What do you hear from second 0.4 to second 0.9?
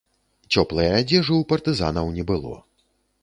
Цёплае